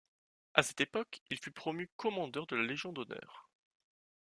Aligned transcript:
À 0.55 0.63
cette 0.63 0.81
époque, 0.81 1.21
il 1.29 1.37
fut 1.37 1.51
promu 1.51 1.87
commandeur 1.95 2.47
de 2.47 2.55
la 2.55 2.63
Légion 2.63 2.91
d'honneur. 2.91 3.47